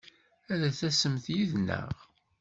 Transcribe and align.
Ad 0.51 0.59
d-tasemt 0.61 1.25
yid-neɣ! 1.33 1.89